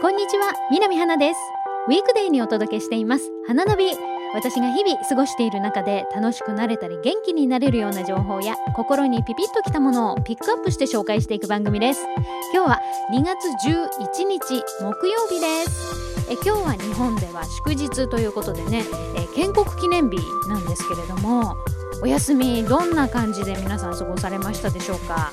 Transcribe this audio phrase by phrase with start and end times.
[0.00, 1.40] こんにちは南花です。
[1.88, 3.30] ウィークデーにお届けしています。
[3.46, 3.84] 花ナビ
[4.32, 12.06] 私が日々過ごしている中で楽しくなれたり元気になれるような情報や心にピピッときたものをピックアップして紹介していく番組です。
[12.54, 12.80] 今日は
[13.12, 16.30] 2月11日木曜日です。
[16.30, 18.84] え今日は日本では祝日ということでね
[19.16, 20.16] え建国記念日
[20.48, 21.54] なんですけれども
[22.02, 25.32] お休みどんな感じで皆さん過ごされましたでしょうか？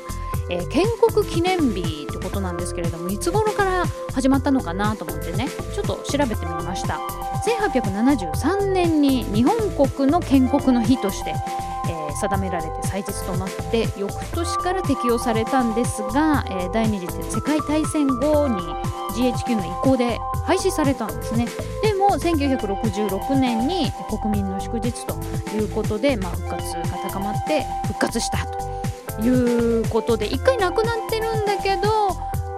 [0.51, 6.99] えー、建国記念日ってことなんですけれどもいつ頃から始まったのかなと思ってねちょっと調べてみました。
[7.41, 11.33] 1873年に日本国の建国の日として、
[11.89, 18.61] えー、定められて祭日となって翌年から適用されたんですが、えー、第二次世界大戦後に
[19.15, 21.47] GHQ の意向で廃止されたんですね。
[21.81, 25.15] でも1966年に国民の祝日と
[25.55, 28.60] いうことで、まあ、復活が高まって復活したと。
[29.21, 32.15] いうことで一回なくなってるんだけど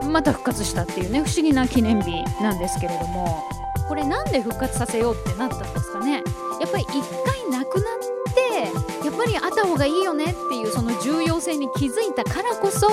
[0.10, 3.44] また復活したっていうね不思議な記念日なんですけれども。
[3.88, 6.24] これなんで復活させようってなったんですかね。
[6.60, 6.94] やっぱり一
[7.26, 12.90] 回なくなってやっぱりあった方がいいよねっていうその重要性に気づいたからこそ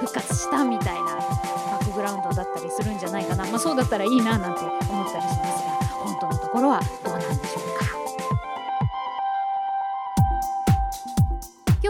[0.00, 7.67] 復活したみたいなバックグラウンドだったりするんじゃないかな、まあ、そうだったらいいななんて思ったりしますが本当のところはどうなんでしょうか。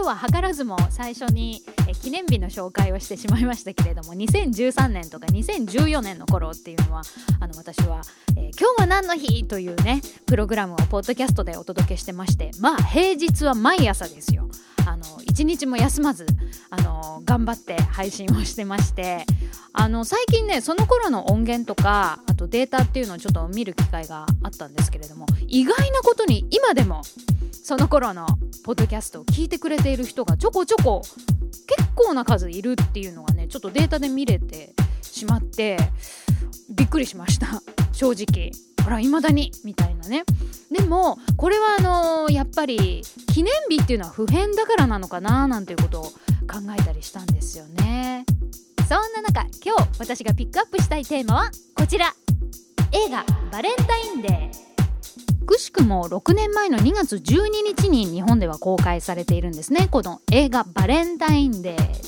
[0.09, 1.61] は図らずも最初に
[2.01, 7.01] 記念日の紹介をしてしまいましたけれども2013年とか2014年の頃っていうのは
[7.39, 8.01] あの私は、
[8.35, 14.49] えー、今日は何の日?」というねプログラムをポッドキャストでお届けしてましてまあ平日は毎朝ですよ。
[14.85, 16.25] あの一日も休まず
[16.71, 19.25] あの頑張って配信をしてまして
[19.73, 27.03] あの最近ねその頃の音源とかあとデータっていうのをちょっと見る機会があったんですけれども意外なことに今でも
[27.63, 28.25] その頃の
[28.63, 31.01] ポッドキャストを聞いてくれている人がちょこちょこ
[31.67, 35.77] 結構な数いるっていうのがねちょっとデータで見れてしまって
[36.69, 37.61] びっくりしました。
[37.91, 38.51] 正直。
[38.83, 40.07] ほら未だにみたいな。
[40.07, 40.23] ね
[40.71, 46.13] でもこれはあのー、やっぱり記念日っていうのは普遍だからなのかななんていうことを考
[46.77, 48.25] えたりしたんですよね。
[48.87, 52.13] そんな中今日私がピックアップしたいテーマはこちら。
[52.91, 54.49] 映画「バレンタインデー」
[55.49, 59.87] くしくも6年前の2月12日に日本では公開されているんですね。
[59.89, 61.99] この映画「バレンタインデー」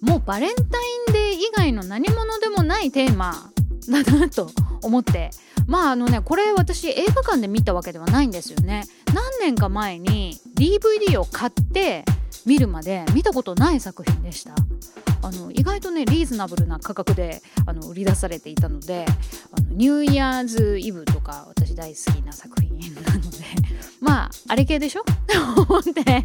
[0.00, 0.66] もうバレンタイ
[1.10, 3.50] ンデー以外の何者でもないテーマ
[3.88, 4.52] だなと
[4.82, 5.30] 思って。
[5.66, 8.84] まああのねこれ私映画館で見たわけではないんですよね。
[9.12, 12.04] 何年か前に DVD を買って
[12.46, 14.54] 見るまで見たことない作品でした。
[15.22, 19.04] あの意外とねリーズナブルな価格であの売り出されていたので
[19.52, 23.38] あのニューイヤーズイブとか私大好きな作品なので
[24.00, 25.02] まああれ系でしょ？
[25.04, 26.24] と 思って。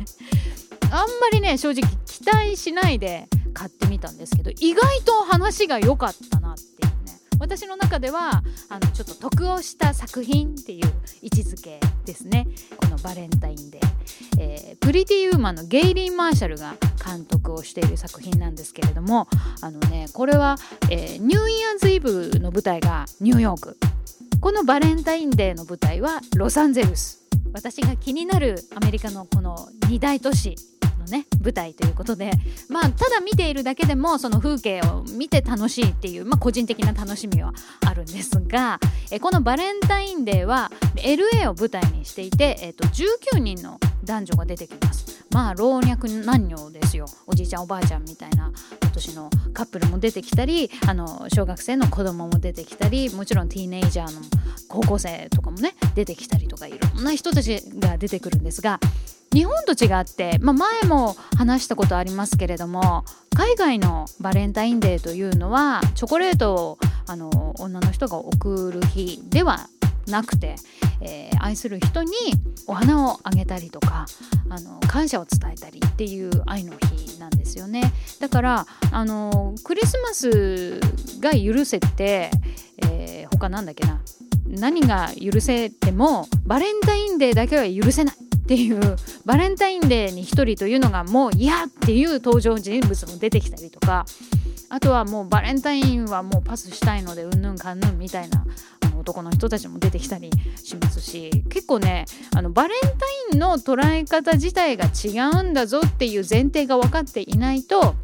[0.92, 6.93] あんまりね正直期待しないで買ってみたんですけど意外と話が良かったなっていう。
[7.40, 10.88] 私の中ではあのちょっと得をした作品っていう
[11.22, 12.48] 位置づけですね。
[12.78, 13.82] このバレンタインデー、
[14.40, 19.28] えー、プリティ・ウーマンのゲイリー・マーシャルが監督をしている作品なんですけれども
[19.62, 20.58] あのねこれは、
[20.90, 23.78] えー、ニューイヤーズイブの舞台がニューヨーク。
[24.40, 27.24] このバレンタインデーの舞台はロサンゼルス。
[27.54, 30.56] 私が気になるアメリカのこの2大都市
[31.04, 32.32] のね舞台ということで。
[32.70, 37.54] まあただ見ているだけでもその風景を見て楽しいっていう、まあ、個人的な楽しみは
[37.86, 38.80] あるんですが。
[39.12, 45.26] えこのバレンタインデーは LA を舞台にしていて、えー、と19人の男女が出てきます。
[45.32, 47.06] まあ老若男女ですよ。
[47.26, 54.22] おじいちゃんおばあちゃんみたいな今年のカップルも出てきたりあの小学生の子供も出てきたりもちろんティーネイジャーの
[54.68, 58.80] 高校生とかもね出てきたりとかいろんな人たちが出てくるんですが。
[59.34, 63.04] 日本と違って、まあ、前も話したことありますけれども
[63.36, 69.68] 海外のバレンタインデーというのはチョコレートをあの女の人が送る日では
[70.08, 70.56] なくて、
[71.02, 72.12] えー、愛する人に
[72.68, 74.06] お花をあげたりとか
[74.50, 77.92] あの感謝を伝えたりっていう愛の日なんですよね。
[78.20, 80.80] だからあのクリスマス
[81.20, 82.30] が許せて、
[82.84, 84.02] えー、他なんだっけな
[84.48, 88.16] 何が許せてもバレンタインデーだけは許せない。
[88.44, 94.06] っていうバレンタインデーに1人というのがもう嫌っていう登場人物も出てきたりとか
[94.70, 98.46] あとはもうバレンタインはもうパスしたいのでうんぬんかんぬんみたいな
[98.86, 100.30] あの男の人たちも出てきたり
[100.62, 102.06] しますし結構ね
[102.36, 102.88] あのバレンタ
[103.34, 107.96] インの捉え方自体が違うんだぞっていう前提が分かっていないと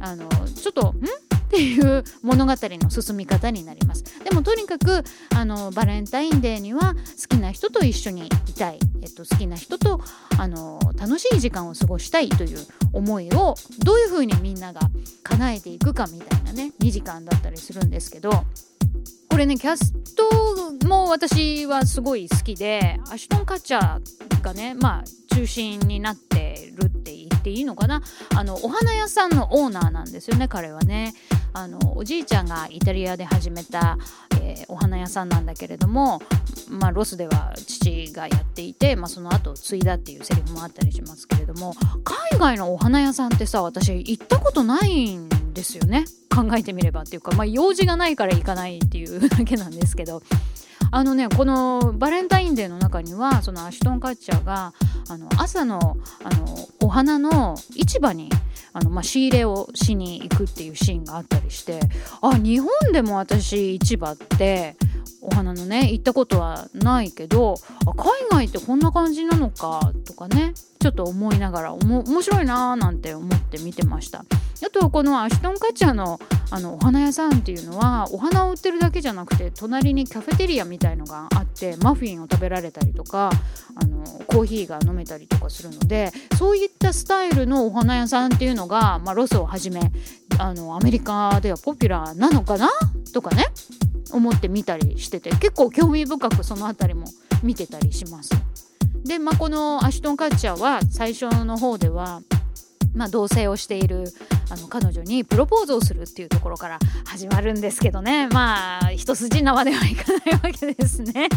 [0.00, 1.31] あのちょっとん？
[1.52, 4.04] っていう物語の進み方になります。
[4.24, 5.04] でもとにかく
[5.36, 10.00] あのバレンタインデーには好きな人と一緒にいたい、えっと、好きな人と
[10.38, 12.58] あの楽しい時間を過ごしたいという
[12.94, 13.54] 思いを
[13.84, 14.80] どういうふうにみんなが
[15.22, 18.30] 叶えていくかみたいなね2時間だったりするんですけど
[19.28, 28.02] これねキャストも私はすごい好きでアシュトン・カッチャーがねまあ中心になってるって言っていいのかな。
[28.36, 31.14] あのお花屋さんのオーナーなんですよね彼はね。
[31.54, 33.98] あのおじいちゃんがイタリアで始めた、
[34.40, 36.20] えー、お花屋さんなんだけれども、
[36.68, 46.04] まあ、ロスでは父がやっていて、まあ、その後継いだっていうセリフもあったりしますけれども海外のお花屋さんってさ私行ったことないんですよね？
[46.34, 50.22] 考えてみればっていうか、まあ、用事がないから行かないっていうだけなんですけど。
[50.94, 54.74] あのねこのバレンタインデーの中にはそのアシュトン・カッチャーが
[55.08, 58.28] あの朝のあのお花の市場に
[58.72, 61.80] あの、まあ、仕入れをしに行くっていうシーンがあったりして
[62.20, 64.76] あ日本でも私市場って
[65.20, 67.56] お花ね行ったことはないけど
[67.96, 74.24] 海外ってこんな感じなのかとかねちょっと思いながら面白いなーなんて思って見てました。
[74.64, 76.20] あとこのアシュトンカッチャーの
[76.50, 83.30] あのお花屋さんっていうのはお花を売ってるだけじゃなくて隣にカフェテリアみたいのがあってマフィンを食べられたりとか
[83.74, 89.80] あのコーヒーが飲めたりとかするのでそういったスタイルのお花屋さんっていうのが、まあ、ロスをはじめ
[90.38, 92.68] あのアメリカではポピュラーなのかな？
[93.14, 93.46] とかね。
[94.12, 97.06] 思って見たりしてて結構興味深くその辺りも
[97.42, 98.30] 見てたりします。
[99.04, 102.22] で、まあ、このアシュトン・カッチャーは最初の方では、
[102.94, 104.04] まあ、同棲をしている
[104.50, 111.28] あの彼女にプロポーズをするっていうところから始まるんですけどねまあ一筋縄ではいかないわけですね。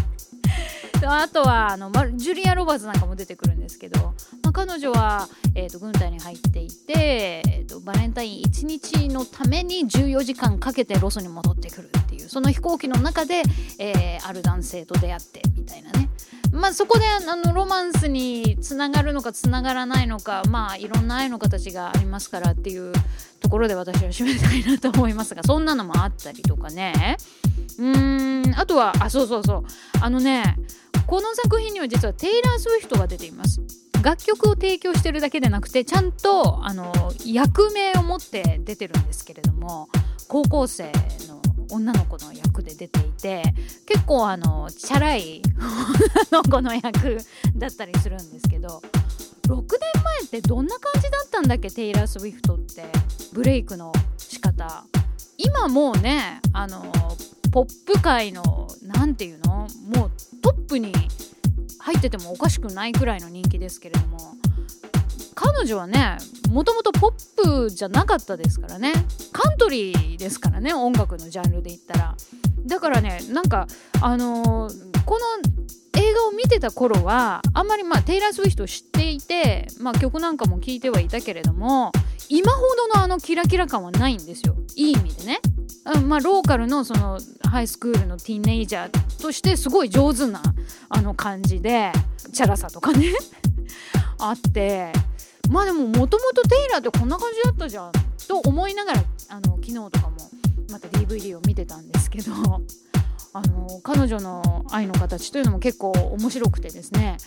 [1.11, 4.13] あとはあの、ジュリア・ロバーツなんかも出てくるんですけど、
[4.43, 13.43] まあ、彼女は、えーと、軍隊に入っていて、えーと、バレンタイン1日のために14時間かけてロスに戻ってくるっていうその飛行機の中で、
[13.79, 16.09] えー、ある男性と出会ってみたいなね。
[16.51, 22.93] まあ、そこであのロマンスにつながるのかつながらないのかまあいろんな愛の形がありますからっていう
[23.41, 27.17] ところで私は締めたいなと思いますがそんなのもあったりとかね。
[27.79, 28.59] うーん。
[28.59, 29.63] あとはあそうそうそう。
[30.01, 30.57] あのね
[31.07, 33.61] この作品には実はテイラー・スウィフトが出ています。
[34.01, 36.93] 楽曲を提供してるだけでなくてちゃんとあの
[37.25, 39.89] 役名を持って出てるんですけれども
[40.27, 40.91] 高校生
[41.27, 41.41] の
[41.71, 43.41] 女の子の役で出ていて
[43.87, 45.41] 結構あのチャラい
[46.31, 47.17] 女の子の役
[47.55, 48.83] だったりするんですけど
[49.47, 52.85] 6年前ってどんな感じだったんだっけテイラー・スウィフトって。
[53.35, 54.85] ブレイクの仕方。
[55.37, 56.85] 今もうねあの
[57.55, 59.69] ポップ界の何て言うの？
[59.97, 60.11] もう
[60.41, 60.91] トップに
[61.79, 64.17] 入っててもおかしくないくらいの人気ですけれども。
[65.35, 66.17] 彼女はね
[66.49, 68.91] もともとポップじゃなかったですからね。
[69.31, 72.17] カントリーですからね音楽のジャンルで言ったら。
[72.65, 73.67] だからねなんか
[74.01, 81.93] あのー、この映画を見てた頃はあんまりまあテイラー・スウィフトを知っていて、まあ、曲なんかも聴いてはいたけれども
[82.27, 84.57] 今ほどのあのキラキラ感はないんですよ。
[84.75, 85.39] いい意味でね。
[86.07, 90.41] まあ、ローカルのそのハイスクールのティーンネイジャーとしてすごい上手な
[90.89, 91.91] あの感じで
[92.33, 93.13] チャラさとかね。
[94.17, 94.91] あって。
[95.49, 97.91] まあでももともとテイラーってこんな感じだったじゃん
[98.27, 100.17] と思いながらあの昨日とかも
[100.71, 102.31] また DVD を見てたんですけど
[103.33, 107.17] あの彼女の愛の形というのも結構面白くてですね。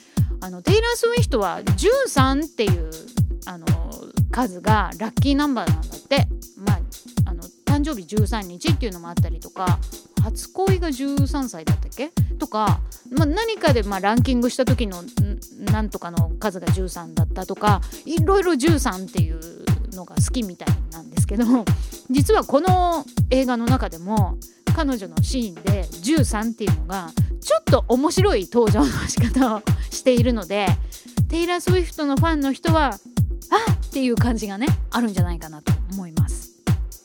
[0.40, 2.90] あのテイラー・スウィフトは13っていう
[3.46, 3.66] あの
[4.30, 6.28] 数がラッキーナンバーなんだって。
[6.56, 6.80] まあ
[7.94, 9.78] 生日13日っていうのもあったりとか
[10.22, 12.10] 初恋が13歳だったっけ？
[12.38, 12.80] とか、
[13.10, 15.02] まあ、何かでまランキングした時の
[15.72, 19.40] なんとかの数が13だったとかいろいろ13っていう
[19.94, 21.44] のが好きみたいなんですけど
[22.10, 24.36] 実はこの映画の中でも
[24.76, 30.66] 彼女のシーンで13っていうのがちょっと面白い登場の仕方をしているので
[31.28, 35.77] テイラー・スウィフトのファンの人はあっていう感じがねあるんじゃないかなと。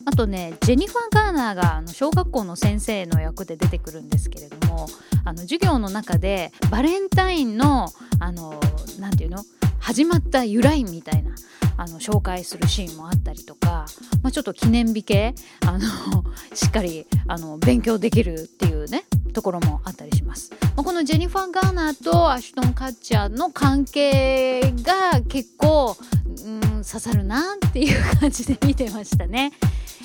[0.05, 4.88] あとねジェニファー・ガーナーがあの小学校の先生の役で出てくるんですけれども
[5.25, 8.60] あの授業の中でバレンタインのあの
[9.00, 9.43] なていうの？
[9.83, 11.36] 始まった由来みたいな
[11.75, 13.86] あの紹介するシーンもあったりとか、
[14.22, 15.79] まあ、ちょっと記念日系あの
[16.55, 25.98] しっかりあの勉強できるっていうねところもあったりします、まあ、このジェニファー・ガーナーとアシュトン・カッチャーの関係が結構、
[26.44, 29.52] うん、刺さるなっていう感じで見てましたね。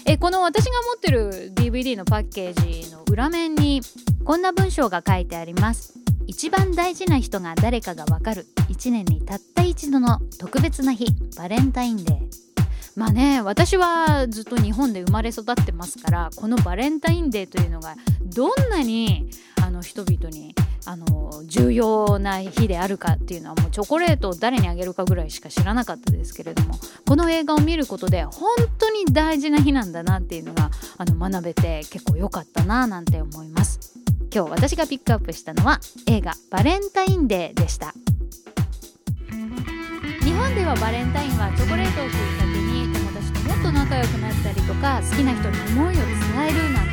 [0.07, 3.83] えこの私が持ってる DVD のパッケージの裏面に
[4.25, 5.95] こんな文章が書いてあります。
[6.26, 8.47] 一番大事な人が誰かがわかる。
[8.68, 11.07] 1年にたった一度の特別な日。
[11.37, 12.49] バレンタインデー。
[12.99, 19.30] まあね私はずっと日本で生まれ育ってますからこのバレンタインデーというのがどんなに
[19.62, 20.52] あの人々に
[20.88, 26.76] あの重要な日であるかっていうのはもうチョコレートを誰にあげるかぐらいしか知らなかったですけれども
[27.07, 33.99] この映画を見ることで本当に大事な日なんだなっていうのがあの学べて結構良かったななんて思います。
[34.35, 37.92] 今日私がピックアップしたのは映画バレンタインデーでした。
[40.23, 46.04] 日本ではバレンタインはチョコレートをきっかけに友達ともっと仲良くなったりとか好きな人に思いを伝
[46.49, 46.88] えるなんて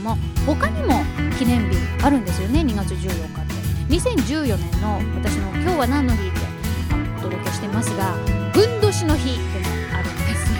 [0.00, 0.16] も
[0.46, 1.02] 他にも
[1.38, 3.54] 記念日あるんですよね2月14日って
[3.94, 6.40] 2014年の私の「今日は何の日?」って
[7.18, 8.14] お届けしてますが
[8.52, 9.44] ふんどしの日でも
[9.94, 10.58] あるんですよ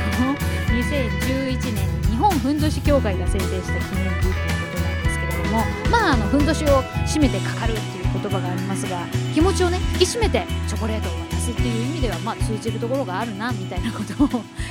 [0.70, 4.34] 2011年に日本ふんどし協会が制定した記念日っていう
[4.72, 9.00] ことなんですけれどもまああのふんどしを締めてかかるっていう言葉がありますが
[9.34, 11.12] 気持ちをね引き締めてチョコレートを
[11.52, 14.28] っていう意味ではまあ通じるところがあるなみたいなことを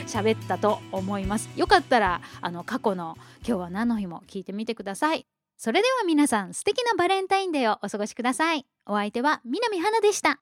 [0.07, 1.49] 喋ったと思います。
[1.55, 5.25] よかったらあの過去の今日は何の日も聞いてみてください。
[5.57, 8.65] それでは皆さん素敵なバレンタインデーをお過ごしください。
[8.85, 10.39] お相手は南花でした。